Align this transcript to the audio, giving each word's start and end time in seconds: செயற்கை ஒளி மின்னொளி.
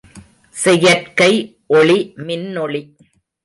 செயற்கை 0.55 1.29
ஒளி 1.67 1.99
மின்னொளி. 2.17 2.83